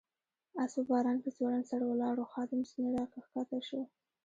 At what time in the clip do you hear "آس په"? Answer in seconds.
0.63-0.81